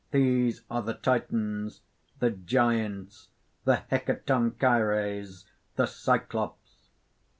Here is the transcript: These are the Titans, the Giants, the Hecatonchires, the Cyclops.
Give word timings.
These 0.09 0.63
are 0.67 0.81
the 0.81 0.95
Titans, 0.95 1.81
the 2.17 2.31
Giants, 2.31 3.27
the 3.65 3.83
Hecatonchires, 3.91 5.45
the 5.75 5.85
Cyclops. 5.85 6.89